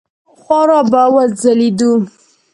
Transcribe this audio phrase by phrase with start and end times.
[0.41, 1.93] خورا به وځلېدو.